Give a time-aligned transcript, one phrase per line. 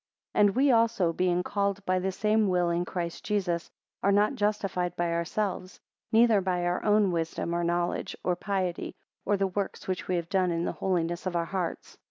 [0.31, 3.69] 20 And we also being called by the same will in Christ Jesus,
[4.01, 5.79] are not justified by ourselves,
[6.11, 8.95] neither by our own wisdom, or knowledge, or piety,
[9.25, 11.99] or the works which we have done in the holiness of our hearts.